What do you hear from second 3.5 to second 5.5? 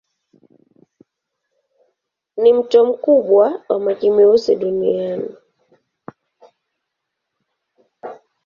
wa maji meusi duniani.